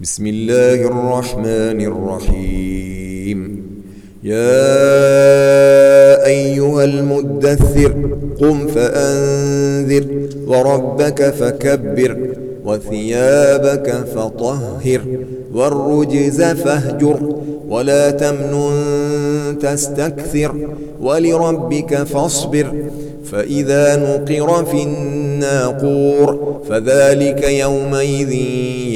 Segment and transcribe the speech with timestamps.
[0.00, 3.62] بسم الله الرحمن الرحيم.
[4.24, 4.66] يا
[6.26, 7.92] أيها المدثر
[8.40, 10.04] قم فأنذر
[10.46, 12.33] وربك فكبر.
[12.64, 15.00] وثيابك فطهر
[15.54, 17.18] والرجز فاهجر
[17.68, 20.54] ولا تمنن تستكثر
[21.00, 22.66] ولربك فاصبر
[23.32, 28.32] فإذا نقر في الناقور فذلك يومئذ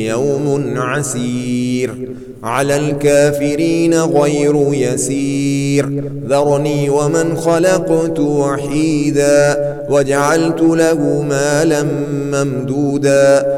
[0.07, 2.09] يوم عسير
[2.42, 9.59] على الكافرين غير يسير ذرني ومن خلقت وحيدا
[9.91, 11.83] وجعلت له مالا
[12.33, 13.58] ممدودا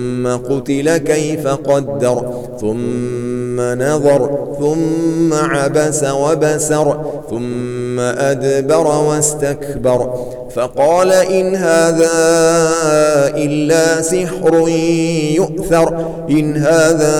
[0.27, 10.13] قتل كيف قدر ثم نظر ثم عبس وبسر ثم أدبر واستكبر.
[10.55, 12.11] فقال إن هذا
[13.35, 14.67] إلا سحر
[15.35, 17.15] يؤثر إن هذا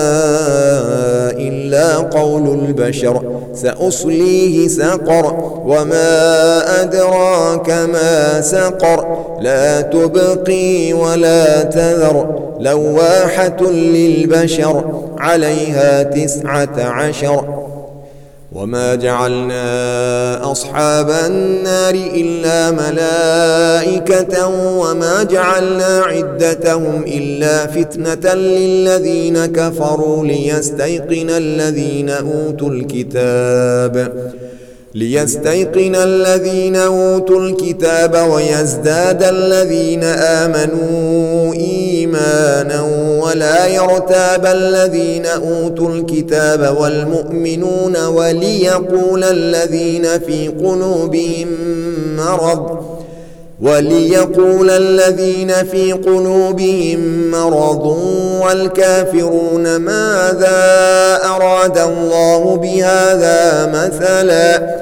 [1.36, 3.22] إلا قول البشر
[3.54, 17.61] سأصليه سقر وما أدراك ما سقر لا تبقي ولا تذر لواحة للبشر عليها تسعة عشر.
[18.54, 24.46] وما جعلنا أصحاب النار إلا ملائكة
[24.78, 34.12] وما جعلنا عدتهم إلا فتنة للذين كفروا ليستيقن الذين أوتوا الكتاب
[34.94, 42.82] ليستيقن الذين أوتوا الكتاب ويزداد الذين آمنوا إيمانا
[43.22, 51.48] ولا يرتاب الذين أوتوا الكتاب والمؤمنون وليقول الذين في قلوبهم
[52.16, 52.92] مرض
[53.62, 57.86] وليقول الذين في قلوبهم مرض
[58.44, 60.60] والكافرون ماذا
[61.24, 64.81] أراد الله بهذا مثلا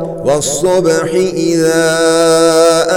[0.25, 1.81] والصبح إذا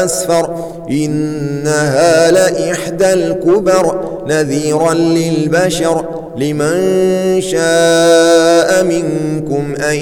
[0.05, 0.55] أسفر
[0.91, 6.05] إنها لإحدى الكبر نذيرا للبشر
[6.37, 9.95] لمن شاء منكم أن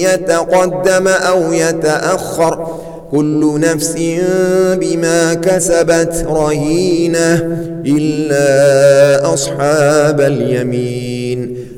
[0.00, 2.66] يتقدم أو يتأخر
[3.10, 3.94] كل نفس
[4.74, 7.34] بما كسبت رهينة
[7.86, 11.19] إلا أصحاب اليمين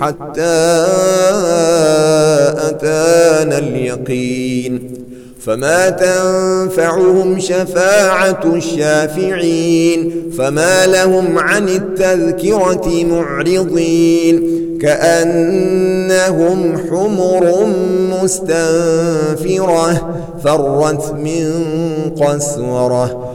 [0.00, 0.86] حتى
[2.68, 4.94] أتانا اليقين.
[5.46, 14.58] فما تنفعهم شفاعة الشافعين فما لهم عن التذكرة معرضين.
[14.82, 17.66] كأنهم حمر
[18.22, 19.88] مستنفرة
[20.44, 21.50] فرت من
[22.20, 23.34] قسورة.